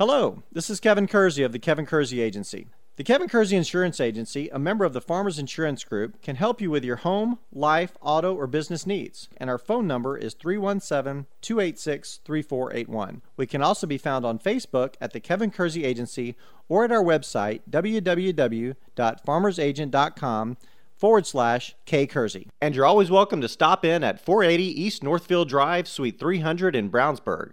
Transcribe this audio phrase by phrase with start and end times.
[0.00, 2.68] Hello, this is Kevin Kersey of the Kevin Kersey Agency.
[2.96, 6.70] The Kevin Kersey Insurance Agency, a member of the Farmers Insurance Group, can help you
[6.70, 9.28] with your home, life, auto, or business needs.
[9.36, 13.20] And our phone number is 317 286 3481.
[13.36, 16.34] We can also be found on Facebook at the Kevin Kersey Agency
[16.66, 20.56] or at our website www.farmersagent.com
[20.96, 22.48] forward slash K Kersey.
[22.60, 26.90] And you're always welcome to stop in at 480 East Northfield Drive, Suite 300 in
[26.90, 27.52] Brownsburg.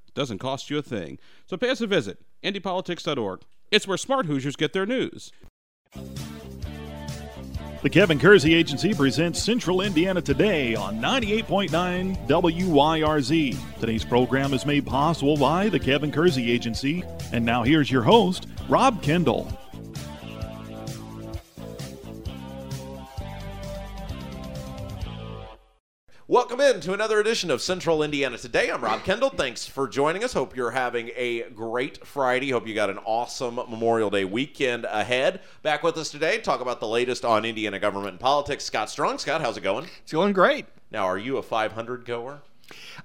[0.13, 1.17] doesn't cost you a thing.
[1.47, 3.41] So pay us a visit, IndyPolitics.org.
[3.71, 5.31] It's where smart Hoosiers get their news.
[7.81, 13.79] The Kevin Kersey Agency presents Central Indiana Today on 98.9 WYRZ.
[13.79, 17.03] Today's program is made possible by the Kevin Kersey Agency.
[17.33, 19.51] And now here's your host, Rob Kendall.
[26.31, 28.71] Welcome in to another edition of Central Indiana Today.
[28.71, 29.31] I'm Rob Kendall.
[29.31, 30.31] Thanks for joining us.
[30.31, 32.51] Hope you're having a great Friday.
[32.51, 35.41] Hope you got an awesome Memorial Day weekend ahead.
[35.61, 38.63] Back with us today, talk about the latest on Indiana government and politics.
[38.63, 39.17] Scott Strong.
[39.17, 39.87] Scott, how's it going?
[40.03, 40.67] It's going great.
[40.89, 42.39] Now, are you a 500 goer?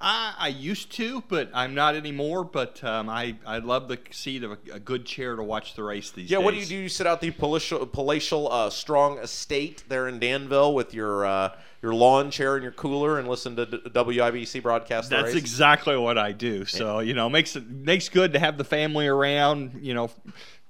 [0.01, 2.45] I, I used to, but I'm not anymore.
[2.45, 5.83] But um, I I love the seat of a, a, good chair to watch the
[5.83, 6.41] race these yeah, days.
[6.41, 6.77] Yeah, what do you do?
[6.77, 11.57] You sit out the palatial, palatial uh, strong estate there in Danville with your uh,
[11.87, 15.09] your lawn chair and your cooler and listen to WIBC broadcast.
[15.09, 16.65] That's exactly what I do.
[16.65, 19.79] So you know, makes it makes good to have the family around.
[19.81, 20.11] You know,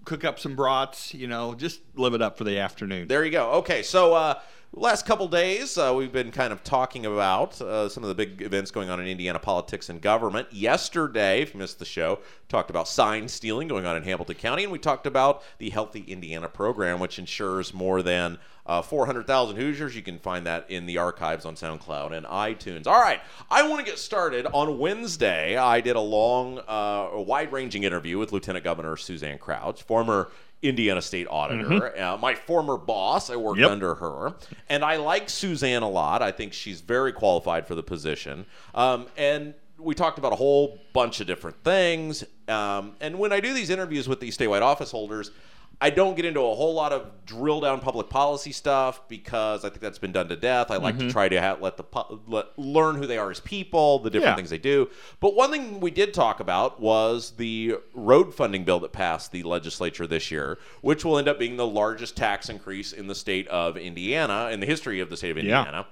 [0.04, 1.14] cook up some brats.
[1.14, 3.08] You know, just live it up for the afternoon.
[3.08, 3.52] There you go.
[3.52, 4.14] Okay, so.
[4.14, 4.38] Uh,
[4.76, 8.42] last couple days, uh, we've been kind of talking about uh, some of the big
[8.42, 10.52] events going on in Indiana politics and government.
[10.52, 14.64] Yesterday, if you missed the show, talked about sign stealing going on in Hamilton County,
[14.64, 19.96] and we talked about the Healthy Indiana program, which ensures more than uh, 400,000 Hoosiers.
[19.96, 22.86] You can find that in the archives on SoundCloud and iTunes.
[22.86, 23.20] All right,
[23.50, 24.46] I want to get started.
[24.52, 29.82] On Wednesday, I did a long, uh, wide ranging interview with Lieutenant Governor Suzanne Crouch,
[29.82, 30.30] former
[30.68, 31.64] Indiana State Auditor.
[31.64, 32.02] Mm-hmm.
[32.02, 33.70] Uh, my former boss, I worked yep.
[33.70, 34.34] under her,
[34.68, 36.22] and I like Suzanne a lot.
[36.22, 38.46] I think she's very qualified for the position.
[38.74, 42.24] Um, and we talked about a whole bunch of different things.
[42.48, 45.30] Um, and when I do these interviews with these statewide office holders,
[45.78, 49.68] I don't get into a whole lot of drill down public policy stuff because I
[49.68, 50.70] think that's been done to death.
[50.70, 51.08] I like mm-hmm.
[51.08, 51.84] to try to have, let the
[52.26, 54.36] let, learn who they are as people, the different yeah.
[54.36, 54.88] things they do.
[55.20, 59.42] But one thing we did talk about was the road funding bill that passed the
[59.42, 63.46] legislature this year, which will end up being the largest tax increase in the state
[63.48, 65.86] of Indiana in the history of the state of Indiana.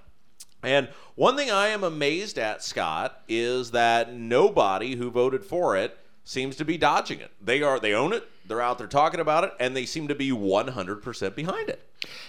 [0.62, 0.76] Yeah.
[0.76, 5.98] And one thing I am amazed at, Scott, is that nobody who voted for it
[6.24, 7.32] seems to be dodging it.
[7.38, 8.26] They are they own it.
[8.46, 11.88] They're out there talking about it, and they seem to be 100% behind it.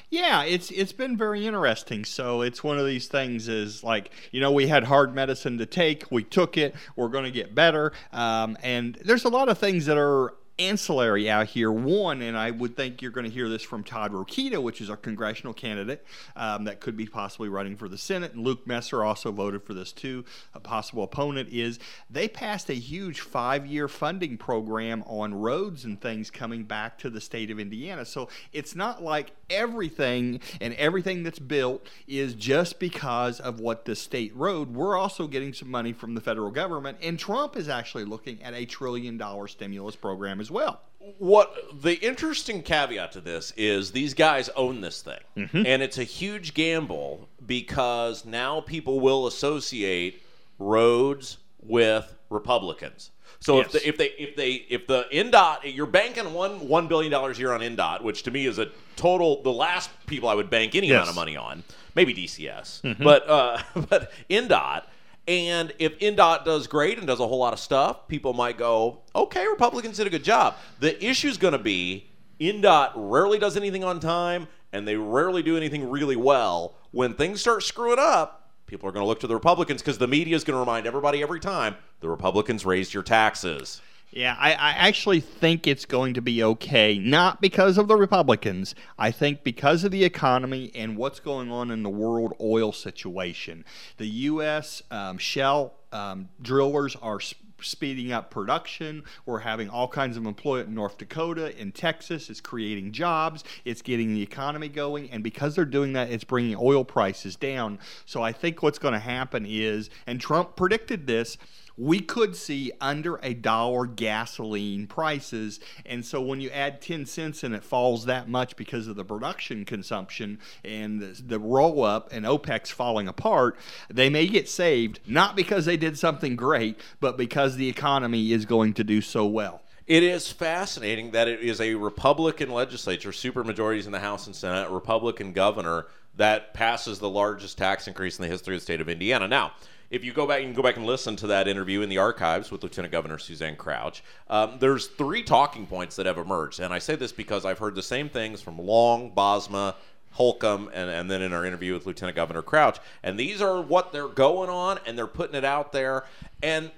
[0.10, 2.06] Yeah, it's it's been very interesting.
[2.06, 5.66] So it's one of these things is like you know we had hard medicine to
[5.66, 9.58] take, we took it, we're going to get better, um, and there's a lot of
[9.58, 11.72] things that are ancillary out here.
[11.72, 14.90] One, and I would think you're going to hear this from Todd Rokita, which is
[14.90, 16.06] a congressional candidate
[16.36, 18.34] um, that could be possibly running for the Senate.
[18.34, 20.24] And Luke Messer also voted for this too.
[20.54, 21.80] A possible opponent is
[22.10, 27.10] they passed a huge five year funding program on roads and things coming back to
[27.10, 28.06] the state of Indiana.
[28.06, 33.96] So it's not like everything and everything that's built is just because of what the
[33.96, 34.74] state road.
[34.74, 38.54] We're also getting some money from the federal government, and Trump is actually looking at
[38.54, 40.82] a trillion dollar stimulus program as well.
[41.20, 41.54] What
[41.84, 45.64] the interesting caveat to this is these guys own this thing, mm-hmm.
[45.66, 50.24] and it's a huge gamble because now people will associate
[50.58, 53.12] roads with Republicans.
[53.40, 53.68] So yes.
[53.68, 57.38] if, the, if they if they if the INDOT you're banking one one billion dollars
[57.38, 60.50] a year on INDOT, which to me is a total the last people I would
[60.50, 60.96] bank any yes.
[60.96, 61.64] amount of money on,
[61.96, 63.04] maybe DCS, mm-hmm.
[63.04, 64.84] but uh, but INDOT
[65.28, 69.02] And if NDOT does great and does a whole lot of stuff, people might go,
[69.16, 70.56] okay, Republicans did a good job.
[70.80, 72.10] The issue is going to be
[72.40, 76.76] NDOT rarely does anything on time, and they rarely do anything really well.
[76.92, 80.08] When things start screwing up, people are going to look to the Republicans because the
[80.08, 83.82] media is going to remind everybody every time the Republicans raised your taxes.
[84.12, 88.74] Yeah, I, I, actually think it's going to be okay, not because of the Republicans.
[88.98, 93.66] I think because of the economy and what's going on in the world oil situation.
[93.98, 94.82] The U.S.
[94.90, 97.20] Um, shale um, drillers are
[97.62, 99.04] speeding up production.
[99.26, 102.30] We're having all kinds of employment in North Dakota, in Texas.
[102.30, 103.44] It's creating jobs.
[103.66, 105.10] It's getting the economy going.
[105.12, 107.80] And because they're doing that, it's bringing oil prices down.
[108.06, 111.38] So I think what's going to happen is, and Trump predicted this,
[111.78, 115.60] we could see under a dollar gasoline prices.
[115.86, 119.06] And so when you add 10 cents and it falls that much because of the
[119.06, 123.58] production consumption and the, the roll up and OPEC's falling apart,
[123.90, 128.46] they may get saved, not because they did something great, but because the economy is
[128.46, 129.62] going to do so well.
[129.88, 134.72] It is fascinating that it is a Republican legislature, supermajorities in the House and Senate,
[134.72, 135.86] Republican governor
[136.18, 139.28] that passes the largest tax increase in the history of the state of Indiana.
[139.28, 139.52] Now,
[139.90, 141.98] if you go back, you can go back and listen to that interview in the
[141.98, 144.04] archives with Lieutenant Governor Suzanne Crouch.
[144.30, 147.76] Um, there's three talking points that have emerged, and I say this because I've heard
[147.76, 149.76] the same things from Long, Bosma,
[150.12, 152.80] Holcomb, and, and then in our interview with Lieutenant Governor Crouch.
[153.04, 156.06] And these are what they're going on, and they're putting it out there.
[156.42, 156.72] And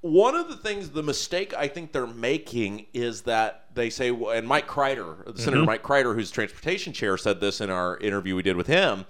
[0.00, 4.46] one of the things, the mistake I think they're making is that they say, and
[4.46, 5.66] Mike Crider, Senator mm-hmm.
[5.66, 9.06] Mike Crider, who's transportation chair, said this in our interview we did with him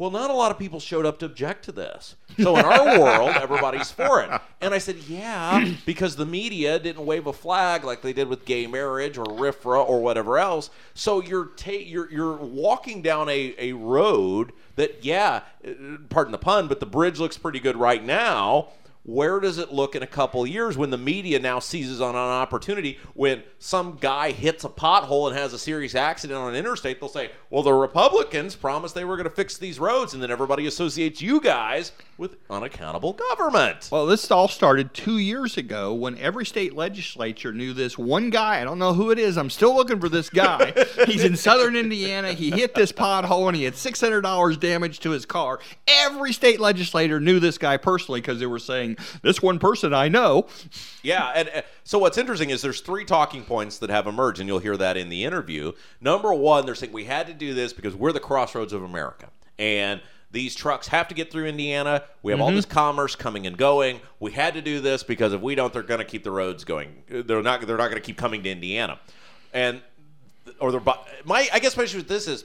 [0.00, 2.16] well, not a lot of people showed up to object to this.
[2.40, 4.30] So in our world, everybody's for it.
[4.62, 8.46] And I said, yeah, because the media didn't wave a flag like they did with
[8.46, 10.70] gay marriage or RFRA or whatever else.
[10.94, 16.38] So you're ta- you're you're walking down a, a road that, yeah, uh, pardon the
[16.38, 18.68] pun, but the bridge looks pretty good right now
[19.10, 22.20] where does it look in a couple years when the media now seizes on an
[22.20, 27.00] opportunity when some guy hits a pothole and has a serious accident on an interstate?
[27.00, 30.30] They'll say well the republicans promised they were going to fix these roads and then
[30.30, 33.88] everybody associates you guys with unaccountable government.
[33.90, 38.60] Well this all started two years ago when every state legislature knew this one guy
[38.60, 40.72] i don't know who it is i'm still looking for this guy.
[41.06, 45.26] He's in southern indiana he hit this pothole and he had $600 damage to his
[45.26, 45.58] car.
[45.88, 50.08] Every state legislator knew this guy personally because they were saying this one person I
[50.08, 50.46] know.
[51.02, 54.48] Yeah, and uh, so what's interesting is there's three talking points that have emerged, and
[54.48, 55.72] you'll hear that in the interview.
[56.00, 59.28] Number one, they're saying we had to do this because we're the crossroads of America,
[59.58, 60.00] and
[60.32, 62.04] these trucks have to get through Indiana.
[62.22, 62.44] We have mm-hmm.
[62.44, 64.00] all this commerce coming and going.
[64.20, 66.64] We had to do this because if we don't, they're going to keep the roads
[66.64, 67.02] going.
[67.08, 67.66] They're not.
[67.66, 68.98] They're not going to keep coming to Indiana,
[69.52, 69.80] and
[70.58, 70.82] or they're.
[71.24, 72.44] My I guess my issue with this is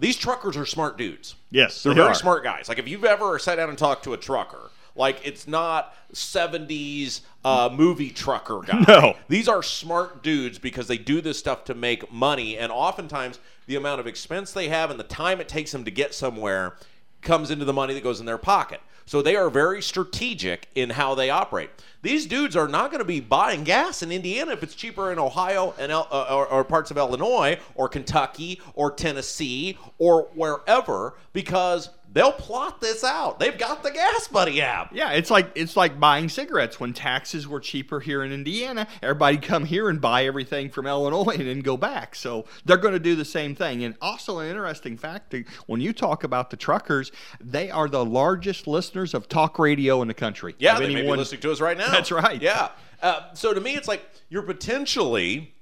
[0.00, 1.34] these truckers are smart dudes.
[1.50, 2.14] Yes, they're they very are.
[2.14, 2.68] smart guys.
[2.68, 7.20] Like if you've ever sat down and talked to a trucker like it's not 70s
[7.44, 8.84] uh, movie trucker guy.
[8.88, 9.16] No.
[9.28, 12.56] These are smart dudes because they do this stuff to make money.
[12.58, 15.90] And oftentimes, the amount of expense they have and the time it takes them to
[15.90, 16.76] get somewhere
[17.22, 18.80] comes into the money that goes in their pocket.
[19.08, 21.70] So they are very strategic in how they operate.
[22.02, 25.18] These dudes are not going to be buying gas in Indiana if it's cheaper in
[25.20, 31.90] Ohio and uh, or, or parts of Illinois or Kentucky or Tennessee or wherever because
[32.16, 33.38] they'll plot this out.
[33.38, 34.90] They've got the Gas Buddy app.
[34.94, 38.88] Yeah, it's like it's like buying cigarettes when taxes were cheaper here in Indiana.
[39.02, 42.14] Everybody come here and buy everything from Illinois and then go back.
[42.14, 43.84] So they're going to do the same thing.
[43.84, 45.34] And also an interesting fact:
[45.66, 50.08] when you talk about the truckers, they are the largest listeners of talk radio in
[50.08, 50.56] the country.
[50.58, 51.04] Yeah, they anyone...
[51.04, 51.92] may be listening to us right now.
[51.92, 52.40] That's right.
[52.40, 52.70] Yeah.
[53.02, 55.52] Uh, so to me, it's like you're potentially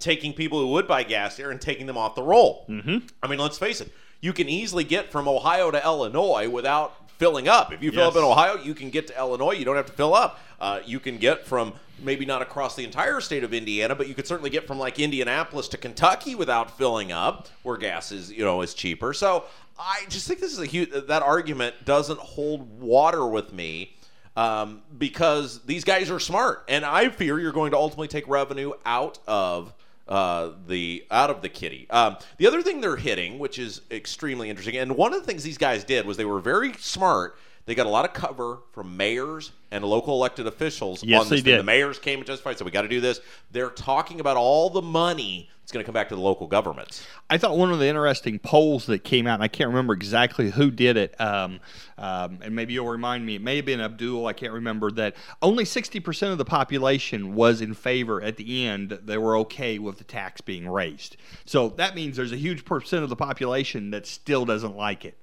[0.00, 2.66] taking people who would buy gas here and taking them off the roll.
[2.68, 3.06] Mm-hmm.
[3.22, 3.92] I mean, let's face it
[4.24, 7.74] you can easily get from Ohio to Illinois without filling up.
[7.74, 8.12] If you fill yes.
[8.12, 9.52] up in Ohio, you can get to Illinois.
[9.52, 10.40] You don't have to fill up.
[10.58, 14.14] Uh, you can get from maybe not across the entire state of Indiana, but you
[14.14, 18.42] could certainly get from like Indianapolis to Kentucky without filling up, where gas is you
[18.42, 19.12] know is cheaper.
[19.12, 19.44] So
[19.78, 23.94] I just think this is a huge that argument doesn't hold water with me.
[24.36, 28.72] Um, because these guys are smart, and I fear you're going to ultimately take revenue
[28.84, 29.72] out of
[30.08, 31.86] uh, the out of the kitty.
[31.90, 35.42] Um, the other thing they're hitting, which is extremely interesting, and one of the things
[35.42, 37.38] these guys did was they were very smart.
[37.66, 41.42] They got a lot of cover from mayors and local elected officials yes, on this.
[41.42, 41.60] They did.
[41.60, 43.20] The mayors came and testified, so we got to do this.
[43.52, 47.06] They're talking about all the money going to come back to the local governments.
[47.28, 50.50] I thought one of the interesting polls that came out, and I can't remember exactly
[50.50, 51.60] who did it, um,
[51.98, 55.16] um, and maybe you'll remind me, it may have been Abdul, I can't remember, that
[55.42, 59.98] only 60% of the population was in favor at the end, they were okay with
[59.98, 61.16] the tax being raised.
[61.44, 65.18] So that means there's a huge percent of the population that still doesn't like it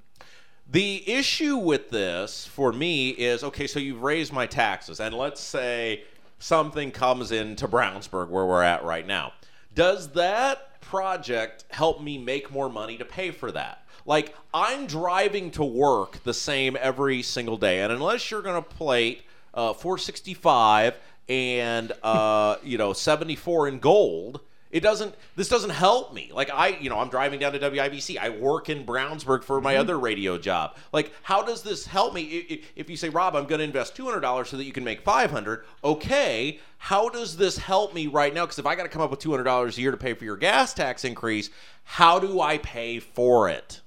[0.69, 5.41] The issue with this for me is okay, so you've raised my taxes, and let's
[5.41, 6.03] say
[6.39, 9.33] something comes into Brownsburg where we're at right now.
[9.73, 13.85] Does that project help me make more money to pay for that?
[14.05, 18.69] Like, I'm driving to work the same every single day, and unless you're going to
[18.69, 19.23] plate
[19.53, 20.97] uh, 465
[21.29, 26.31] and, uh, you know, 74 in gold, it doesn't this doesn't help me.
[26.33, 29.73] Like i you know i'm driving down to wibc i work in brownsburg for my
[29.73, 29.81] mm-hmm.
[29.81, 30.75] other radio job.
[30.91, 32.61] Like how does this help me?
[32.75, 35.65] If you say rob i'm going to invest $200 so that you can make 500
[35.83, 38.45] okay how does this help me right now?
[38.45, 40.37] Because if i got to come up with $200 a year to pay for your
[40.37, 41.49] gas tax increase
[41.83, 43.81] how do i pay for it?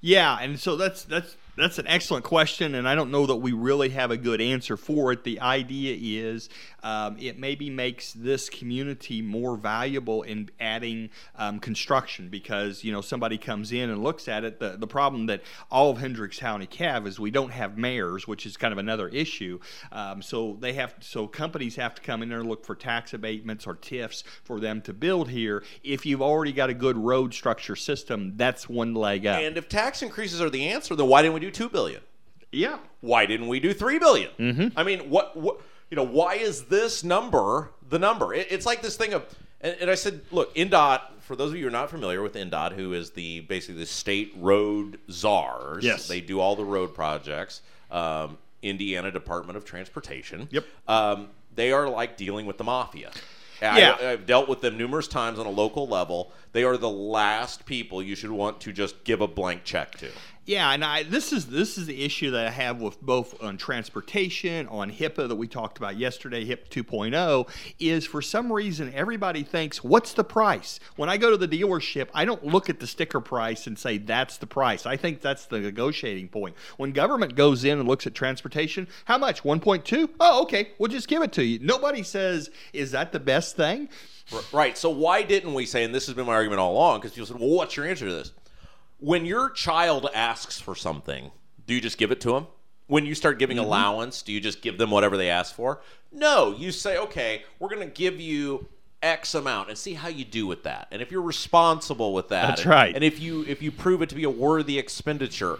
[0.00, 3.52] Yeah, and so that's that's that's an excellent question, and I don't know that we
[3.52, 5.24] really have a good answer for it.
[5.24, 6.48] The idea is
[6.82, 13.00] um, it maybe makes this community more valuable in adding um, construction because you know
[13.00, 14.60] somebody comes in and looks at it.
[14.60, 18.46] The the problem that all of Hendricks County have is we don't have mayors, which
[18.46, 19.58] is kind of another issue.
[19.92, 23.14] Um, so they have so companies have to come in there and look for tax
[23.14, 25.64] abatements or TIFs for them to build here.
[25.82, 29.40] If you've already got a good road structure system, that's one leg up.
[29.40, 32.00] and if tax increases are the answer then why didn't we do 2 billion
[32.52, 32.78] yeah.
[33.00, 34.30] why didn't we do three billion?
[34.38, 34.78] Mm-hmm.
[34.78, 38.34] I mean, what, what, you know, why is this number the number?
[38.34, 39.24] It, it's like this thing of,
[39.60, 41.00] and, and I said, look, INDOT.
[41.20, 43.86] For those of you who are not familiar with INDOT, who is the basically the
[43.86, 46.08] state road czars, Yes.
[46.08, 47.60] they do all the road projects.
[47.90, 50.48] Um, Indiana Department of Transportation.
[50.50, 50.64] Yep.
[50.88, 53.10] Um, they are like dealing with the mafia.
[53.60, 53.96] Yeah.
[54.00, 56.32] I, I've dealt with them numerous times on a local level.
[56.52, 60.08] They are the last people you should want to just give a blank check to.
[60.48, 63.58] Yeah, and I this is this is the issue that I have with both on
[63.58, 67.46] transportation, on HIPAA that we talked about yesterday, HIP 2.0,
[67.78, 70.80] is for some reason everybody thinks, what's the price?
[70.96, 73.98] When I go to the dealership, I don't look at the sticker price and say
[73.98, 74.86] that's the price.
[74.86, 76.56] I think that's the negotiating point.
[76.78, 79.42] When government goes in and looks at transportation, how much?
[79.42, 80.08] 1.2?
[80.18, 81.58] Oh, okay, we'll just give it to you.
[81.58, 83.90] Nobody says, is that the best thing?
[84.50, 84.78] Right.
[84.78, 87.26] So why didn't we say, and this has been my argument all along, because people
[87.26, 88.32] said, well, what's your answer to this?
[88.98, 91.30] When your child asks for something,
[91.66, 92.46] do you just give it to them?
[92.86, 93.66] When you start giving mm-hmm.
[93.66, 95.80] allowance, do you just give them whatever they ask for?
[96.10, 96.54] No.
[96.56, 98.66] You say, okay, we're going to give you
[99.02, 100.88] X amount and see how you do with that.
[100.90, 102.94] And if you're responsible with that, That's and- right.
[102.94, 105.58] And if you if you prove it to be a worthy expenditure,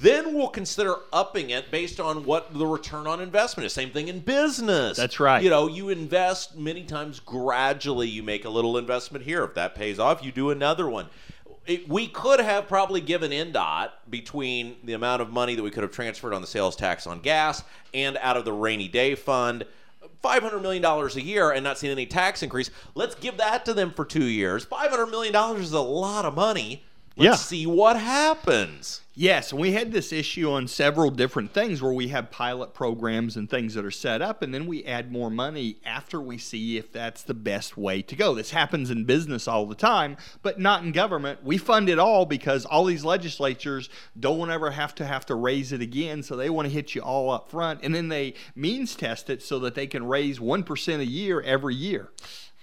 [0.00, 3.72] then we'll consider upping it based on what the return on investment is.
[3.74, 4.96] Same thing in business.
[4.96, 5.42] That's right.
[5.42, 8.08] You know, you invest many times gradually.
[8.08, 9.44] You make a little investment here.
[9.44, 11.06] If that pays off, you do another one.
[11.70, 15.84] It, we could have probably given NDOT between the amount of money that we could
[15.84, 17.62] have transferred on the sales tax on gas
[17.94, 19.64] and out of the rainy day fund.
[20.24, 22.70] $500 million a year and not seeing any tax increase.
[22.96, 24.66] Let's give that to them for two years.
[24.66, 26.82] $500 million is a lot of money.
[27.16, 27.34] Let's Yeah.
[27.36, 29.02] see what happens.
[29.20, 33.50] Yes, we had this issue on several different things where we have pilot programs and
[33.50, 36.90] things that are set up, and then we add more money after we see if
[36.90, 38.34] that's the best way to go.
[38.34, 41.44] This happens in business all the time, but not in government.
[41.44, 45.70] We fund it all because all these legislatures don't ever have to have to raise
[45.72, 48.96] it again, so they want to hit you all up front, and then they means
[48.96, 52.08] test it so that they can raise 1% a year every year.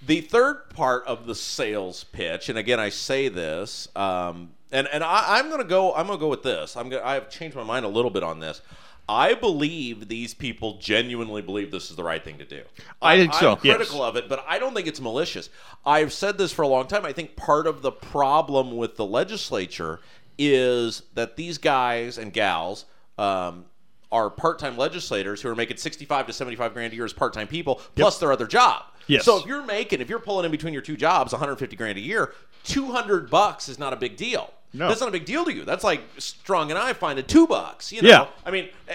[0.04, 5.02] The third part of the sales pitch, and again, I say this, um, and and
[5.02, 5.94] I, I'm going to go.
[5.94, 6.76] I'm to go with this.
[6.76, 7.04] I'm gonna.
[7.04, 8.60] I've changed my mind a little bit on this.
[9.08, 12.62] I believe these people genuinely believe this is the right thing to do.
[13.00, 13.76] I think so, I'm yes.
[13.76, 15.48] critical of it, but I don't think it's malicious.
[15.86, 17.06] I've said this for a long time.
[17.06, 20.00] I think part of the problem with the legislature
[20.36, 22.84] is that these guys and gals
[23.16, 23.64] um,
[24.12, 27.76] are part-time legislators who are making 65 to 75 grand a year as part-time people
[27.96, 28.84] plus their other job.
[29.06, 29.24] Yes.
[29.24, 32.02] So if you're making, if you're pulling in between your two jobs, 150 grand a
[32.02, 32.34] year,
[32.64, 34.52] 200 bucks is not a big deal.
[34.72, 34.88] No.
[34.88, 35.64] That's not a big deal to you.
[35.64, 37.90] That's like Strong and I find a two bucks.
[37.92, 38.26] You know, Yeah.
[38.44, 38.94] I mean, eh,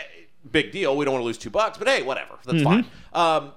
[0.52, 0.96] big deal.
[0.96, 2.36] We don't want to lose two bucks, but hey, whatever.
[2.46, 2.64] That's Mm-hmm.
[2.64, 2.86] fine.
[3.14, 3.52] Um,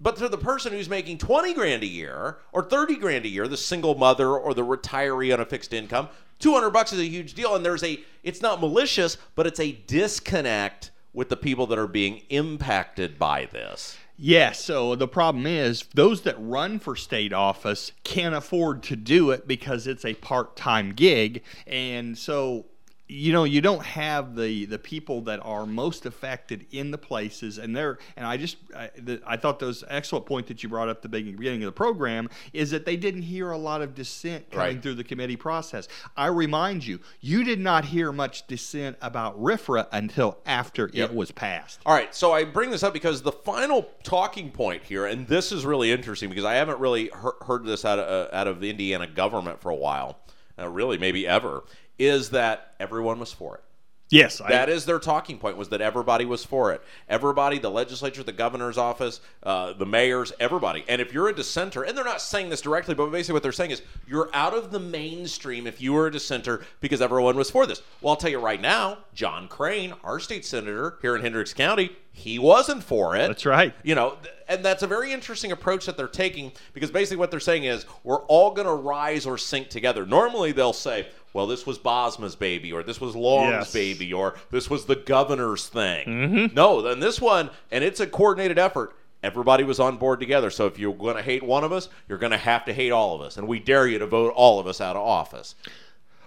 [0.00, 3.48] but to the person who's making 20 grand a year or 30 grand a year,
[3.48, 7.34] the single mother or the retiree on a fixed income, 200 bucks is a huge
[7.34, 7.54] deal.
[7.56, 11.88] And there's a, it's not malicious, but it's a disconnect with the people that are
[11.88, 13.96] being impacted by this.
[14.20, 14.64] Yes.
[14.64, 19.46] So the problem is those that run for state office can't afford to do it
[19.46, 22.66] because it's a part-time gig, and so
[23.10, 27.56] you know you don't have the the people that are most affected in the places
[27.56, 30.90] and they're and i just i, the, I thought those excellent point that you brought
[30.90, 33.94] up at the beginning, of the program is that they didn't hear a lot of
[33.94, 34.82] dissent coming Right.
[34.82, 35.88] through the committee process
[36.18, 41.10] i remind you you did not hear much dissent about RFRA until after Yep.
[41.10, 44.82] it was passed All right, so I bring this up because the final talking point
[44.82, 48.06] here, and this is really interesting because I haven't really he- heard this out of,
[48.32, 50.18] uh, out of the Indiana government for a while,
[50.58, 51.64] uh, really maybe ever,
[51.98, 53.62] is that everyone was for it.
[54.10, 56.80] Yes, I- that is their talking point was that everybody was for it.
[57.10, 60.82] Everybody, the legislature, the governor's office, uh, the mayors, everybody.
[60.88, 63.52] And if you're a dissenter, and they're not saying this directly, but basically what they're
[63.52, 67.50] saying is you're out of the mainstream if you were a dissenter because everyone was
[67.50, 67.82] for this.
[68.00, 71.90] Well, I'll tell you right now, John Crane, our state senator here in Hendricks County,
[72.12, 73.28] he wasn't for it.
[73.28, 73.74] That's right.
[73.82, 74.16] You know,
[74.48, 77.84] and that's a very interesting approach that they're taking because basically what they're saying is
[78.04, 80.06] we're all going to rise or sink together.
[80.06, 81.08] Normally they'll say,
[81.38, 83.72] well, this was Bosma's baby, or this was Long's Yes.
[83.72, 86.04] baby, or this was the governor's thing.
[86.04, 86.54] Mm-hmm.
[86.56, 88.96] No, then this one, and it's a coordinated effort.
[89.22, 90.50] Everybody was on board together.
[90.50, 92.90] So if you're going to hate one of us, you're going to have to hate
[92.90, 93.36] all of us.
[93.36, 95.54] And we dare you to vote all of us out of office.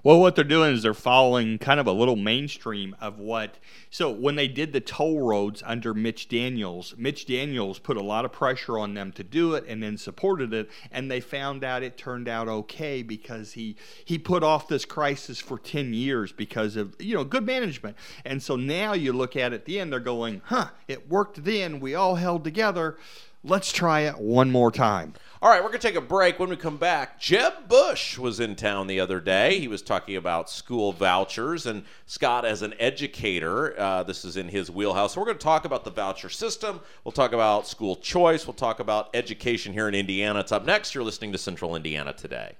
[0.03, 3.59] Well, what they're doing is they're following kind of a little mainstream of what.
[3.91, 8.25] So when they did the toll roads under Mitch Daniels, Mitch Daniels put a lot
[8.25, 11.83] of pressure on them to do it, and then supported it, and they found out
[11.83, 16.75] it turned out okay because he he put off this crisis for ten years because
[16.75, 19.93] of you know good management, and so now you look at it at the end,
[19.93, 22.97] they're going, huh, it worked then, we all held together,
[23.43, 25.13] let's try it one more time.
[25.41, 26.37] All right, we're going to take a break.
[26.37, 29.59] When we come back, Jeb Bush was in town the other day.
[29.59, 34.49] He was talking about school vouchers, and Scott, as an educator, uh, this is in
[34.49, 35.13] his wheelhouse.
[35.13, 36.79] So we're going to talk about the voucher system.
[37.03, 38.45] We'll talk about school choice.
[38.45, 40.41] We'll talk about education here in Indiana.
[40.41, 40.93] It's up next.
[40.93, 42.57] You're listening to Central Indiana today.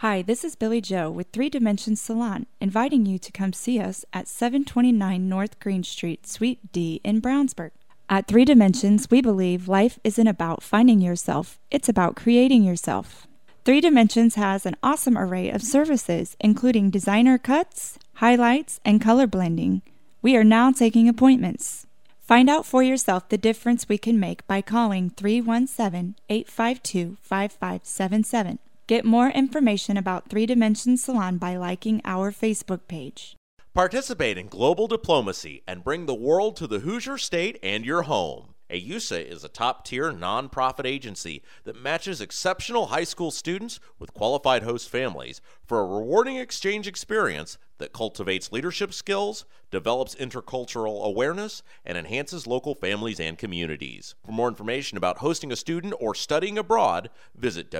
[0.00, 4.04] Hi, this is Billy Joe with Three Dimensions Salon, inviting you to come see us
[4.12, 7.70] at 729 North Green Street, Suite D in Brownsburg.
[8.08, 13.26] At Three Dimensions, we believe life isn't about finding yourself, it's about creating yourself.
[13.64, 19.82] Three Dimensions has an awesome array of services, including designer cuts, highlights, and color blending.
[20.22, 21.88] We are now taking appointments.
[22.20, 28.60] Find out for yourself the difference we can make by calling 317 852 5577.
[28.86, 33.34] Get more information about Three Dimensions Salon by liking our Facebook page.
[33.76, 38.54] Participate in global diplomacy and bring the world to the Hoosier State and your home.
[38.70, 44.62] Ayusa is a top tier nonprofit agency that matches exceptional high school students with qualified
[44.62, 51.98] host families for a rewarding exchange experience that cultivates leadership skills, develops intercultural awareness, and
[51.98, 54.14] enhances local families and communities.
[54.24, 57.70] For more information about hosting a student or studying abroad, visit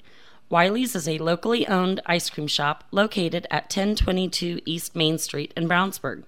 [0.49, 5.69] Wiley's is a locally owned ice cream shop located at 1022 East Main Street in
[5.69, 6.23] Brownsburg.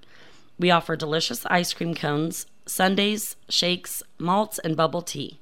[0.58, 5.41] We offer delicious ice cream cones, sundaes, shakes, malts, and bubble tea.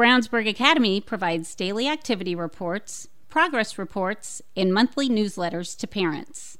[0.00, 6.56] Brownsburg Academy provides daily activity reports, progress reports, and monthly newsletters to parents.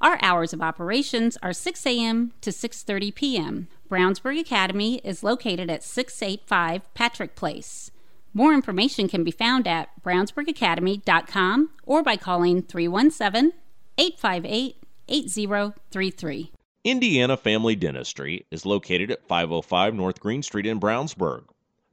[0.00, 2.32] Our hours of operations are 6 a.m.
[2.40, 3.68] to 6:30 p.m.
[3.90, 7.90] Brownsburg Academy is located at 685 Patrick Place.
[8.32, 13.52] More information can be found at brownsburgacademy.com or by calling 317
[13.98, 14.76] 858
[15.08, 16.52] 8033.
[16.84, 21.44] Indiana Family Dentistry is located at 505 North Green Street in Brownsburg.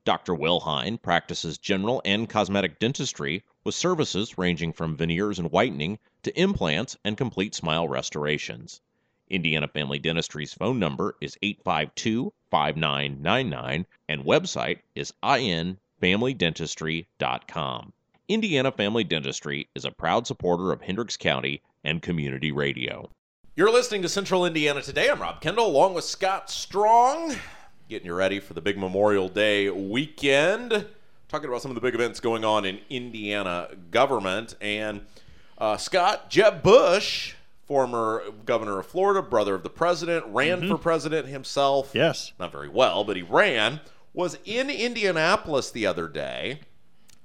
[0.06, 0.34] Dr.
[0.34, 6.96] Wilhine practices general and cosmetic dentistry with services ranging from veneers and whitening to implants
[7.04, 8.82] and complete smile restorations.
[9.30, 17.94] Indiana Family Dentistry's phone number is 852 5999 and website is infamilydentistry.com.
[18.28, 23.10] Indiana Family Dentistry is a proud supporter of Hendricks County and community radio.
[23.56, 25.10] You're listening to Central Indiana Today.
[25.10, 27.36] I'm Rob Kendall along with Scott Strong,
[27.88, 30.88] getting you ready for the big Memorial Day weekend.
[31.28, 34.56] Talking about some of the big events going on in Indiana government.
[34.60, 35.02] And
[35.58, 41.28] uh, Scott, Jeb Bush, former governor of Florida, brother of the president, ran for president
[41.28, 41.92] himself.
[41.94, 42.32] Yes.
[42.40, 43.82] Not very well, but he ran,
[44.14, 46.62] was in Indianapolis the other day,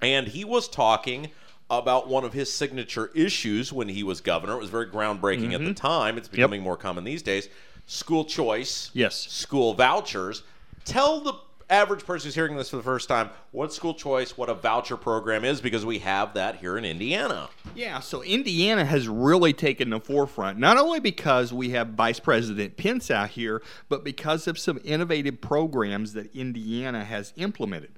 [0.01, 1.31] and he was talking
[1.69, 4.55] about one of his signature issues when he was governor.
[4.55, 6.19] It was very groundbreaking at the time.
[6.19, 7.49] It's becoming more common these days.
[7.93, 8.93] School choice.
[8.95, 9.17] Yes.
[9.17, 10.45] School vouchers.
[10.85, 11.35] Tell the
[11.69, 14.97] average person who's hearing this for the first time what school choice, what a voucher
[14.97, 17.49] program is, because we have that here in Indiana.
[17.75, 22.77] Yeah, so Indiana has really taken the forefront, not only because we have Vice President
[22.77, 27.91] Pence out here, but because of some innovative programs that Indiana has implemented.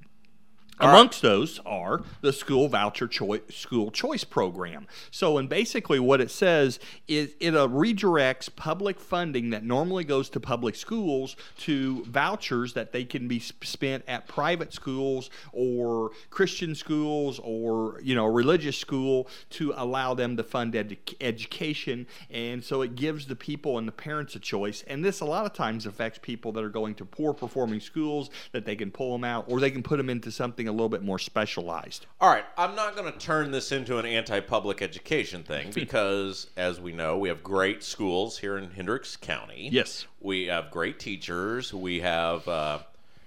[0.79, 4.87] Amongst those are the school voucher choice school choice program.
[5.11, 10.29] So, and basically what it says is it uh, redirects public funding that normally goes
[10.31, 16.11] to public schools to vouchers that they can be sp- spent at private schools or
[16.31, 22.07] Christian schools or you know religious school to allow them to fund edu- education.
[22.31, 24.83] And so it gives the people and the parents a choice.
[24.87, 28.31] And this a lot of times affects people that are going to poor performing schools
[28.53, 30.89] that they can pull them out or they can put them into something a little
[30.89, 32.07] bit more specialized.
[32.21, 36.49] All right, I'm not going to turn this into an anti public education thing because,
[36.57, 39.69] as we know, we have great schools here in Hendricks County.
[39.73, 40.07] Yes.
[40.21, 41.73] We have great teachers.
[41.75, 42.79] We have uh,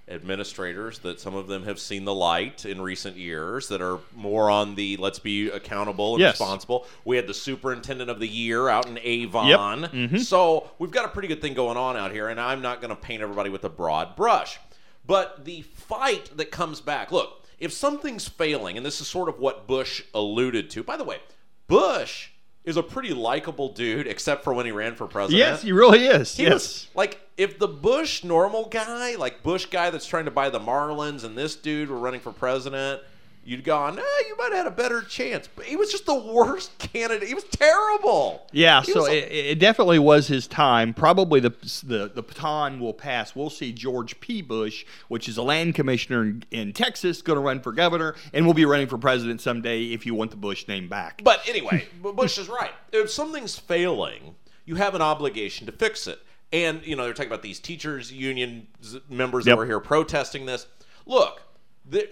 [0.07, 4.49] administrators that some of them have seen the light in recent years that are more
[4.49, 6.33] on the let's be accountable and Yes.
[6.33, 6.85] responsible.
[7.05, 9.83] We had the superintendent of the year out in Avon.
[9.83, 10.17] Mm-hmm.
[10.17, 12.89] So we've got a pretty good thing going on out here, and I'm not going
[12.89, 14.59] to paint everybody with a broad brush.
[15.05, 19.39] But the fight that comes back look, if something's failing, and this is sort of
[19.39, 21.19] what Bush alluded to, by the way,
[21.67, 22.29] Bush
[22.63, 25.37] is a pretty likable dude, except for when he ran for president.
[25.37, 26.35] Yes, he really is.
[26.35, 26.53] He yes.
[26.53, 30.59] was like if the Bush normal guy, like Bush guy that's trying to buy the
[30.59, 33.01] Marlins, and this dude were running for president,
[33.45, 35.47] you'd gone, eh, you might have had a better chance.
[35.55, 37.27] But he was just the worst candidate.
[37.27, 38.47] He was terrible.
[38.51, 40.93] Yeah, He so was it, it definitely was his time.
[40.93, 41.51] Probably the,
[41.83, 43.35] the the baton will pass.
[43.35, 44.41] We'll see George P.
[44.41, 48.45] Bush, which is a land commissioner in, in Texas, going to run for governor, and
[48.45, 51.21] will be running for president someday if you want the Bush name back.
[51.23, 52.71] But anyway, Bush is right.
[52.91, 56.19] If something's failing, you have an obligation to fix it.
[56.51, 58.67] And you know they're talking about these teachers union
[59.09, 60.67] members that were here protesting this.
[61.05, 61.41] Look,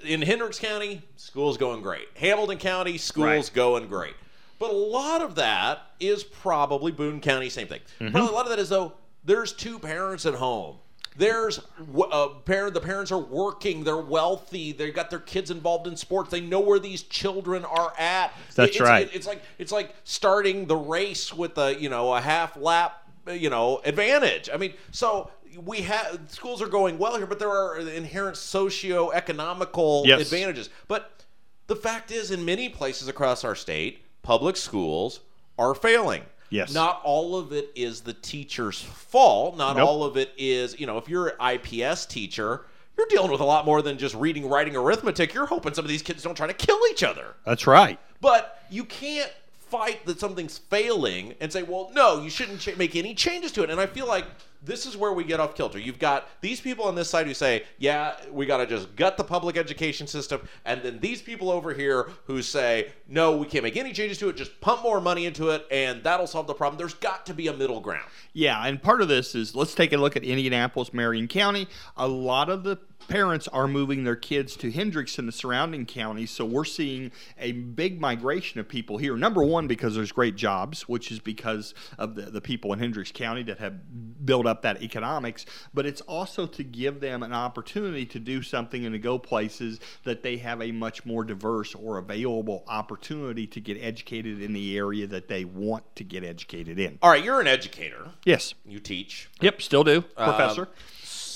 [0.06, 2.08] in Hendricks County, school's going great.
[2.16, 3.52] Hamilton County, school's Right.
[3.54, 4.14] going great.
[4.60, 7.82] But a lot of that is probably Boone County, same thing.
[8.00, 8.12] Mm-hmm.
[8.12, 8.94] Probably a lot of that is though
[9.26, 10.78] there's two parents at home.
[11.16, 12.74] There's w- uh, parent.
[12.74, 13.84] The parents are working.
[13.84, 14.72] They're wealthy.
[14.72, 16.32] They've got their kids involved in sports.
[16.32, 18.34] They know where these children are at.
[18.56, 19.10] That's It's- right.
[19.14, 23.00] it's like it's like starting the race with a you know a half lap
[23.32, 24.50] you know advantage.
[24.52, 25.30] I mean, so
[25.64, 30.22] we have schools are going well here, but there are inherent socio-economical Yes.
[30.22, 30.70] advantages.
[30.88, 31.24] But
[31.68, 35.20] the fact is, in many places across our state, public schools
[35.58, 36.24] are failing.
[36.50, 36.74] Yes.
[36.74, 39.58] Not all of it is the teacher's fault.
[39.58, 39.88] Not Nope.
[39.88, 43.46] all of it is, you know, if you're an IPS teacher, you're dealing with a
[43.46, 45.34] lot more than just reading, writing, arithmetic.
[45.34, 47.36] You're hoping some of these kids don't try to kill each other.
[47.46, 48.00] That's right.
[48.22, 49.32] But you can't
[49.70, 53.64] fight that something's failing and say, well, no, you shouldn't ch- make any changes to
[53.64, 53.72] it.
[53.72, 54.26] And I feel like
[54.64, 55.80] this is where we get off kilter.
[55.80, 59.18] You've got these people on this side who say, yeah, we got to just gut
[59.18, 60.48] the public education system.
[60.66, 64.30] And then these people over here who say, no, we can't make any changes to
[64.30, 66.78] it, just pump more money into it, and that'll solve the problem.
[66.78, 68.10] There's got to be a middle ground.
[68.34, 71.68] Yeah, and part of this is let's take a look at Indianapolis, Marion County.
[71.98, 76.32] A lot of the parents are moving their kids to Hendricks and the surrounding counties,
[76.32, 79.16] so we're seeing a big migration of people here.
[79.16, 83.12] Number one, because there's great jobs, which is because of the, the people in Hendricks
[83.12, 88.06] County that have built up that economics, but it's also to give them an opportunity
[88.06, 91.98] to do something and to go places that they have a much more diverse or
[91.98, 96.98] available opportunity to get educated in the area that they want to get educated in.
[97.02, 98.54] All right, you're an educator, Yes.
[98.66, 99.30] you teach.
[99.42, 100.68] Yep, still do, Um, professor.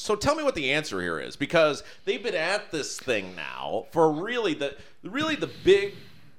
[0.07, 3.87] So tell me what the answer here is, because they've been at this thing now
[3.91, 5.95] for really the really the big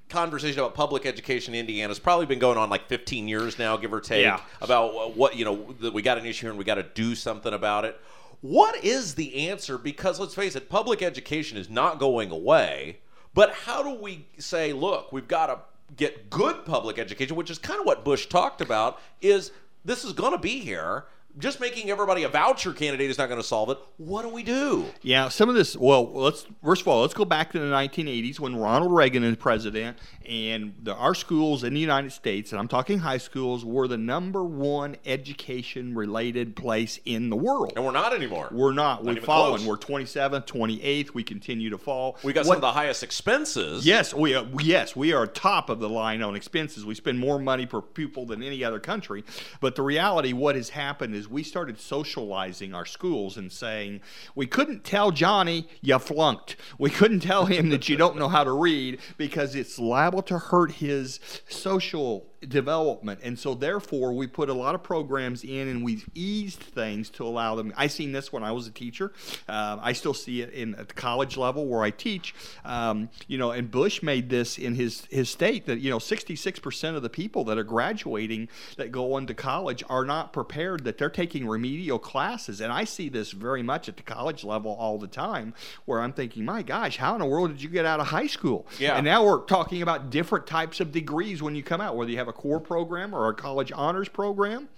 [0.09, 3.76] conversation about public education in Indiana has probably been going on like 15 years now,
[3.76, 4.24] give or take.
[4.24, 4.40] Yeah.
[4.62, 7.14] About what you know that we got an issue here and we got to do
[7.14, 8.00] something about it.
[8.40, 9.76] What is the answer?
[9.76, 13.00] Because let's face it, public education is not going away.
[13.35, 15.59] But how do we say, look, we've got to
[15.94, 18.98] get good public education, which is kind of what Bush talked about.
[19.20, 19.52] Is
[19.85, 21.04] this is going to be here?
[21.36, 23.78] Just making everybody a voucher candidate is not going to solve it.
[23.98, 24.86] What do we do?
[25.02, 25.76] Yeah, some of this.
[25.76, 29.36] Well, let's first of all let's go back to the 1980s when Ronald Reagan is
[29.36, 33.86] president, and the, our schools in the United States, and I'm talking high schools, were
[33.86, 37.72] the number one education-related place in the world.
[37.76, 38.48] And we're not anymore.
[38.50, 38.88] We're not.
[38.88, 39.60] Not We've even fallen.
[39.60, 39.68] close.
[39.68, 41.14] We're 27th, 28th.
[41.14, 42.16] We continue to fall.
[42.22, 43.84] we got some of the highest expenses.
[43.86, 46.84] Yes, we are, yes we are top of the line on expenses.
[46.86, 49.24] We spend more money per pupil than any other country.
[49.60, 54.00] But the reality, what has happened is we started socializing our schools and saying
[54.35, 56.57] we couldn't tell Johnny you flunked.
[56.78, 60.38] We couldn't tell him that you don't know how to read because it's liable to
[60.38, 65.85] hurt his social development, and so therefore we put a lot of programs in, and
[65.85, 67.72] we've eased things to allow them.
[67.77, 69.12] I seen this when I was a teacher.
[69.48, 72.35] Um, I still see it in at the college level where I teach.
[72.64, 76.59] Um, you know, and Bush made this in his his state that you know 66
[76.61, 80.98] percent of the people that are graduating that go into college are not prepared that
[80.98, 84.98] they're taking remedial classes, and I see this very much at the college level all
[84.98, 88.01] the time, where I'm thinking, my gosh, how in the world did you get out
[88.01, 88.66] of high school?
[88.79, 88.96] Yeah.
[88.96, 92.18] And now we're talking about different types of degrees when you come out, whether you
[92.18, 94.68] have a core program or a college honors program.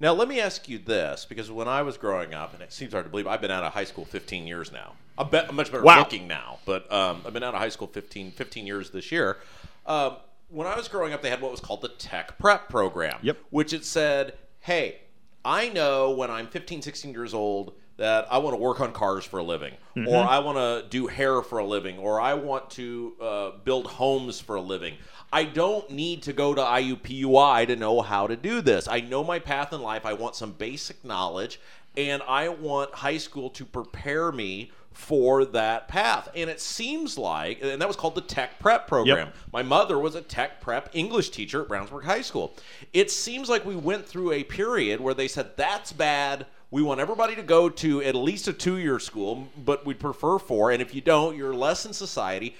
[0.00, 2.92] Now, let me ask you this, because when I was growing up, and it seems
[2.92, 4.94] hard to believe, I've been out of high school 15 years now.
[5.16, 6.00] I'm, be- I'm much better Wow.
[6.00, 9.38] looking now, but um, I've been out of high school 15, 15 years this year.
[9.86, 10.16] Um,
[10.50, 13.38] when I was growing up, they had what was called the Tech Prep Program, Yep.
[13.50, 14.98] which it said, hey,
[15.44, 19.24] I know when I'm 15, 16 years old that I want to work on cars
[19.24, 19.74] for a living,
[20.08, 23.86] or I want to do hair for a living, or I want to uh, build
[23.86, 24.94] homes for a living.
[25.32, 28.88] I don't need to go to IUPUI to know how to do this.
[28.88, 30.04] I know my path in life.
[30.06, 31.60] I want some basic knowledge,
[31.96, 36.28] and I want high school to prepare me for that path.
[36.36, 39.16] And it seems like, and that was called the Tech Prep Program.
[39.52, 42.54] My mother was a Tech Prep English teacher at Brownsburg High School.
[42.92, 46.46] It seems like we went through a period where they said, that's bad.
[46.74, 50.40] We want everybody to go to at least a two year school, but we'd prefer
[50.40, 50.72] four.
[50.72, 52.56] And if you don't, you're less in society.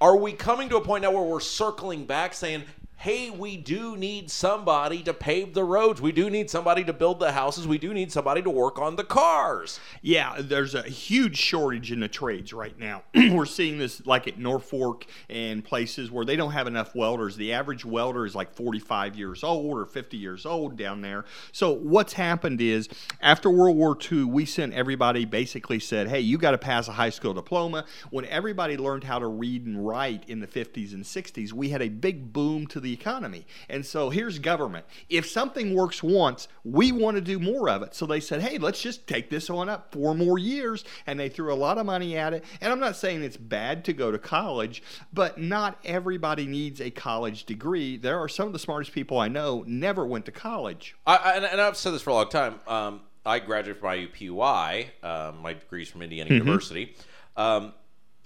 [0.00, 2.62] Are we coming to a point now where we're circling back saying,
[2.98, 6.02] hey, we do need somebody to pave the roads.
[6.02, 7.64] We do need somebody to build the houses.
[7.64, 9.78] We do need somebody to work on the cars.
[10.02, 13.04] Yeah, there's a huge shortage in the trades right now.
[13.14, 17.36] We're seeing this like at Norfolk and places where they don't have enough welders.
[17.36, 21.24] The average welder is like 45 years old or 50 years old down there.
[21.52, 22.88] So what's happened is
[23.20, 26.92] after World War II, we sent everybody basically said, "Hey, you got to pass a
[26.92, 31.04] high school diploma." When everybody learned how to read and write in the 50s and
[31.04, 33.46] 60s, we had a big boom to the economy.
[33.68, 34.86] And so here's government.
[35.08, 37.94] If something works once, we want to do more of it.
[37.94, 40.84] So they said, hey, let's just take this on up four more years.
[41.06, 42.44] And they threw a lot of money at it.
[42.60, 46.90] And I'm not saying it's bad to go to college, but not everybody needs a
[46.90, 47.96] college degree.
[47.96, 50.96] There are some of the smartest people I know never went to college.
[51.06, 52.60] I, I, and, and I've said this for a long time.
[52.66, 54.86] Um, I graduated from IUPUI.
[55.02, 56.96] Um, my degree's from Indiana University.
[57.36, 57.74] Um,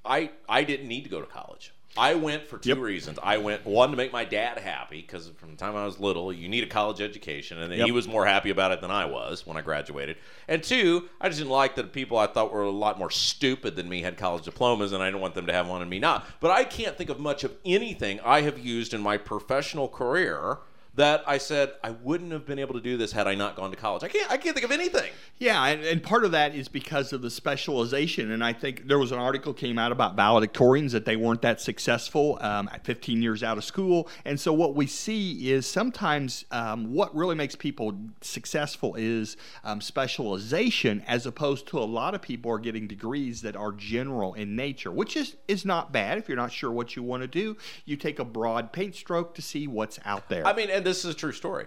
[0.04, 1.72] I I didn't need to go to college.
[1.96, 3.18] I went for two reasons.
[3.22, 6.32] I went one to make my dad happy because from the time I was little,
[6.32, 9.46] you need a college education, and he was more happy about it than I was
[9.46, 10.16] when I graduated.
[10.48, 13.76] And two, I just didn't like that people I thought were a lot more stupid
[13.76, 15.98] than me had college diplomas, and I didn't want them to have one and me
[15.98, 16.26] not.
[16.40, 20.58] But I can't think of much of anything I have used in my professional career
[20.94, 23.70] that I said I wouldn't have been able to do this had I not gone
[23.70, 24.02] to college.
[24.02, 24.30] I can't.
[24.30, 25.10] I can't think of anything.
[25.38, 28.30] Yeah, and, and part of that is because of the specialization.
[28.30, 31.60] And I think there was an article came out about valedictorians that they weren't that
[31.60, 34.08] successful um, at 15 years out of school.
[34.24, 39.80] And so what we see is sometimes um, what really makes people successful is um,
[39.80, 44.54] specialization, as opposed to a lot of people are getting degrees that are general in
[44.54, 46.18] nature, which is is not bad.
[46.18, 49.34] If you're not sure what you want to do, you take a broad paint stroke
[49.36, 50.46] to see what's out there.
[50.46, 51.66] I mean, and this is a true story.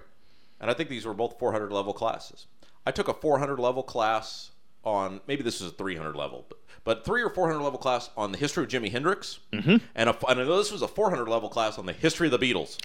[0.59, 2.47] And I think these were both 400 level classes.
[2.85, 4.51] I took a 400 level class
[4.83, 8.31] on maybe this is a 300 level, but, but three or 400 level class on
[8.31, 9.77] the history of Jimi Hendrix, mm-hmm.
[9.95, 12.31] and, a, and I know this was a 400 level class on the history of
[12.31, 12.77] the Beatles.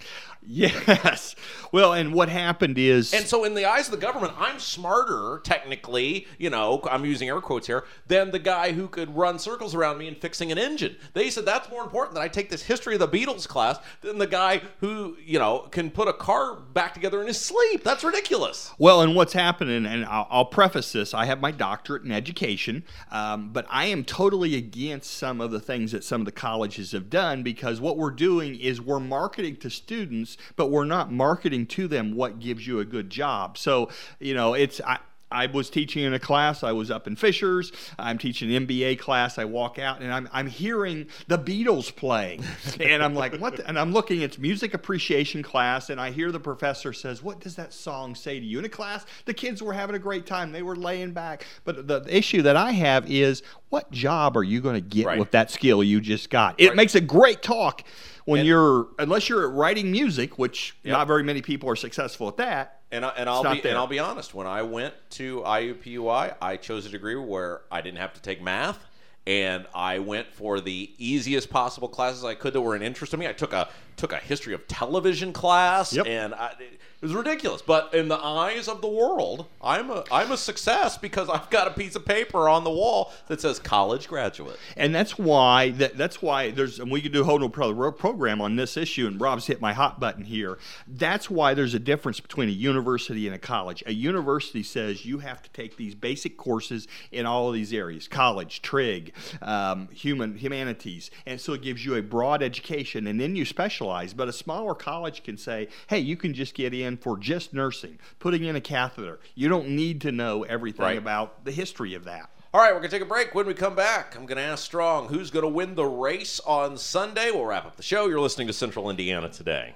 [0.45, 1.35] yes.
[1.71, 5.39] Well, and what happened is And so, in the eyes of the government, I'm smarter,
[5.43, 9.75] technically, you know, I'm using air quotes here, than the guy who could run circles
[9.75, 10.95] around me and fixing an engine.
[11.13, 14.17] They said that's more important that I take this history of the Beatles class than
[14.17, 17.83] the guy who, you know, can put a car back together in his sleep.
[17.83, 18.71] That's ridiculous.
[18.79, 22.83] Well, and what's happening, and I'll, I'll preface this I have my doctorate in education,
[23.11, 26.91] um, but I am totally against some of the things that some of the colleges
[26.91, 31.65] have done because what we're doing is we're marketing to students, but we're not marketing
[31.67, 33.57] to them what gives you a good job.
[33.57, 34.81] So, you know, it's.
[34.81, 34.99] I,
[35.31, 36.63] I was teaching in a class.
[36.63, 37.71] I was up in Fishers.
[37.97, 39.37] I'm teaching an MBA class.
[39.37, 42.43] I walk out and I'm, I'm hearing the Beatles playing.
[42.79, 43.57] and I'm like, what?
[43.57, 45.89] the-" And I'm looking, it's music appreciation class.
[45.89, 48.59] And I hear the professor says, what does that song say to you?
[48.59, 50.51] In a class, the kids were having a great time.
[50.51, 51.45] They were laying back.
[51.63, 55.17] But the issue that I have is, what job are you going to get Right.
[55.19, 56.55] with that skill you just got?
[56.59, 56.75] It Right.
[56.75, 57.83] makes a great talk
[58.25, 62.37] when And- you're, unless you're writing music, which not very many people are successful at
[62.37, 62.80] that.
[62.91, 63.71] And, I, and I'll be there.
[63.71, 64.33] and I'll be honest.
[64.33, 68.41] When I went to IUPUI, I chose a degree where I didn't have to take
[68.41, 68.79] math,
[69.25, 73.17] and I went for the easiest possible classes I could that were an interest to
[73.17, 73.27] me.
[73.27, 76.07] I took a took a history of television class, Yep.
[76.07, 77.63] and I, it was ridiculous.
[77.63, 81.67] But in the eyes of the world, I'm a I'm a success because I've got
[81.67, 84.59] a piece of paper on the wall that says college graduate.
[84.77, 87.91] And that's why that, that's why there's and we could do a whole new pro,
[87.91, 89.07] program on this issue.
[89.07, 90.59] And Rob's hit my hot button here.
[90.87, 93.83] That's why there's a difference between a university and a college.
[93.87, 98.07] A university says you have to take these basic courses in all of these areas:
[98.07, 103.35] college, trig, um, human humanities, and so it gives you a broad education, and then
[103.35, 103.80] you specialize.
[103.81, 107.97] But a smaller college can say, hey, you can just get in for just nursing,
[108.19, 109.19] putting in a catheter.
[109.35, 110.97] You don't need to know everything Right.
[110.97, 112.29] about the history of that.
[112.53, 113.33] All right, we're going to take a break.
[113.33, 116.39] When we come back, I'm going to ask Strong who's going to win the race
[116.45, 117.31] on Sunday.
[117.31, 118.07] We'll wrap up the show.
[118.07, 119.75] You're listening to Central Indiana today.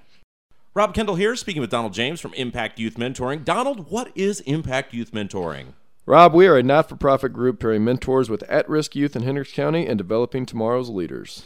[0.73, 3.45] Rob Kendall here, speaking with Donald James from Impact Youth Mentoring.
[3.45, 5.67] Donald, what is Impact Youth Mentoring?
[6.05, 9.23] Rob, we are a not for profit group pairing mentors with at risk youth in
[9.23, 11.45] Hendricks County and developing tomorrow's leaders.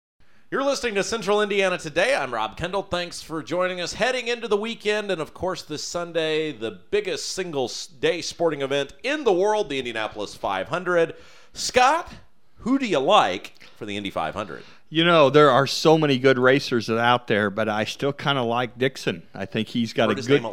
[0.51, 2.13] You're listening to Central Indiana Today.
[2.13, 2.83] I'm Rob Kendall.
[2.83, 3.93] Thanks for joining us.
[3.93, 8.91] Heading into the weekend, and of course, this Sunday, the biggest single day sporting event
[9.01, 11.15] in the world, the Indianapolis 500.
[11.53, 12.11] Scott,
[12.57, 14.61] who do you like for the Indy 500?
[14.89, 18.45] You know, there are so many good racers out there, but I still kind of
[18.45, 19.23] like Dixon.
[19.33, 20.43] I think he's got Heard a good.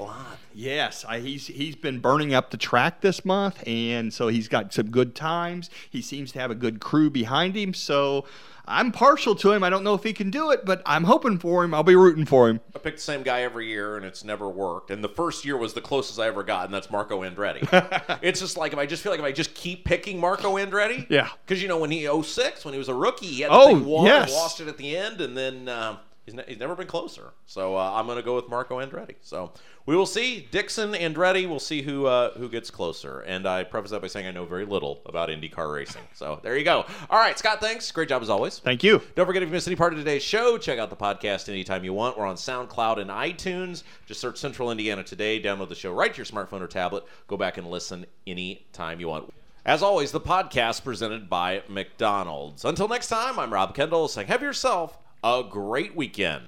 [0.59, 0.79] Name a lot.
[0.89, 4.73] Yes, I, he's he's been burning up the track this month, and so he's got
[4.73, 5.71] some good times.
[5.91, 8.25] He seems to have a good crew behind him, so
[8.71, 9.65] I'm partial to him.
[9.65, 11.73] I don't know if he can do it, but I'm hoping for him.
[11.73, 12.61] I'll be rooting for him.
[12.77, 14.91] I pick the same guy every year, and it's never worked.
[14.91, 18.19] And the first year was the closest I ever got, and that's Marco Andretti.
[18.23, 21.07] it's just like if I just feel like if I just keep picking Marco Andretti,
[21.09, 21.29] Yeah.
[21.47, 24.33] because you know when he 06, when he was a rookie, he had Oh, yes.
[24.33, 27.33] lost it at the end, and then um, he's, ne- he's never been closer.
[27.47, 29.15] So uh, I'm going to go with Marco Andretti.
[29.23, 29.53] So
[29.87, 31.49] we will see Dixon Andretti.
[31.49, 33.21] We'll see who uh, who gets closer.
[33.21, 36.03] And I preface that by saying I know very little about IndyCar racing.
[36.15, 36.85] So there you go.
[37.09, 37.61] All right, Scott.
[37.61, 37.91] Thanks.
[37.91, 38.59] Great job as always.
[38.59, 39.01] Thank you.
[39.15, 41.85] Don't forget if you missed any part of today's show, check out the podcast anytime
[41.85, 42.19] you want.
[42.19, 43.83] We're on SoundCloud and iTunes.
[44.07, 47.05] Just search Central Indiana Today, download the show right to your smartphone or tablet.
[47.27, 49.33] Go back and listen anytime you want.
[49.65, 52.65] As always, the podcast presented by McDonald's.
[52.65, 56.45] Until next time, I'm Rob Kendall saying have yourself a great weekend.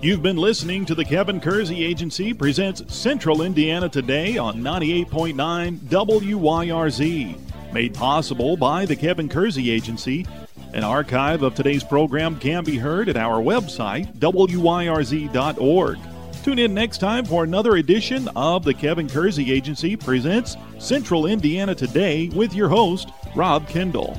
[0.00, 7.72] You've been listening to the Kevin Kersey Agency presents Central Indiana Today on 98.9 WYRZ.
[7.72, 10.26] Made possible by the Kevin Kersey Agency.
[10.74, 15.98] An archive of today's program can be heard at our website, WYRZ.org.
[16.42, 21.74] Tune in next time for another edition of the Kevin Kersey Agency presents Central Indiana
[21.74, 24.18] Today with your host, Rob Kendall.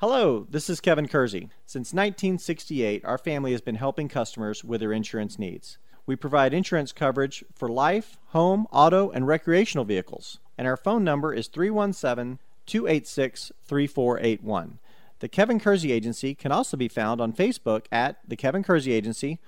[0.00, 1.50] Hello, this is Kevin Kersey.
[1.66, 5.76] Since 1968, our family has been helping customers with their insurance needs.
[6.06, 10.38] We provide insurance coverage for life, home, auto, and recreational vehicles.
[10.56, 14.78] And our phone number is 317 286 3481.
[15.18, 19.38] The Kevin Kersey Agency can also be found on Facebook at The Kevin Kersey Agency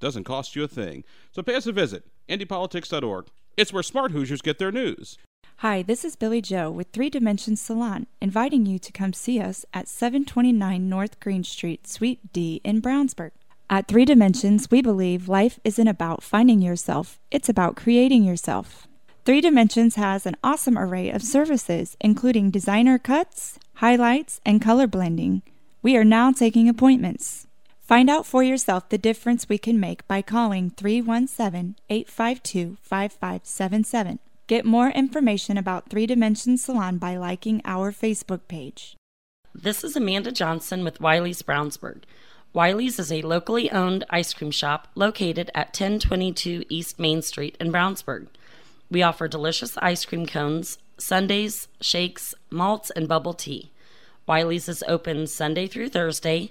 [0.00, 1.04] doesn't cost you a thing.
[1.32, 3.26] So pay us a visit, IndyPolitics.org.
[3.56, 5.18] It's where smart Hoosiers get their news.
[5.60, 9.64] Hi, this is Billy Joe with Three Dimensions Salon, inviting you to come see us
[9.72, 13.30] at 729 North Green Street, Suite D in Brownsburg.
[13.70, 18.86] At Three Dimensions, we believe life isn't about finding yourself, it's about creating yourself.
[19.24, 25.40] Three Dimensions has an awesome array of services, including designer cuts, highlights, and color blending.
[25.82, 27.45] We are now taking appointments.
[27.86, 34.18] Find out for yourself the difference we can make by calling 317 852 5577.
[34.48, 38.96] Get more information about Three Dimensions Salon by liking our Facebook page.
[39.54, 42.02] This is Amanda Johnson with Wiley's Brownsburg.
[42.52, 47.70] Wiley's is a locally owned ice cream shop located at 1022 East Main Street in
[47.70, 48.26] Brownsburg.
[48.90, 53.70] We offer delicious ice cream cones, sundaes, shakes, malts, and bubble tea.
[54.26, 56.50] Wiley's is open Sunday through Thursday,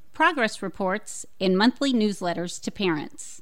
[0.13, 3.41] progress reports, and monthly newsletters to parents.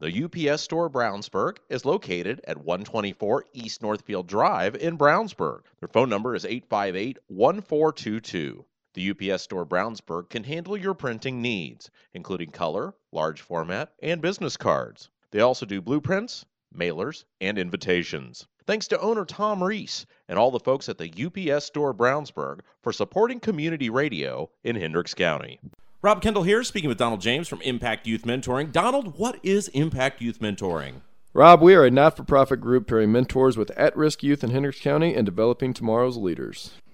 [0.00, 5.60] The UPS Store Brownsburg is located at 124 East Northfield Drive in Brownsburg.
[5.78, 8.64] Their phone number is 858 1422.
[8.94, 14.56] The UPS Store Brownsburg can handle your printing needs, including color, large format, and business
[14.56, 15.08] cards.
[15.30, 16.44] They also do blueprints,
[16.76, 18.46] mailers, and invitations.
[18.66, 22.92] Thanks to owner Tom Reese and all the folks at the UPS Store Brownsburg for
[22.92, 25.58] supporting community radio in Hendricks County.
[26.02, 28.72] Rob Kendall here, speaking with Donald James from Impact Youth Mentoring.
[28.72, 31.00] Donald, what is Impact Youth Mentoring?
[31.32, 34.50] Rob, we are a not for profit group pairing mentors with at risk youth in
[34.50, 36.72] Hendricks County and developing tomorrow's leaders.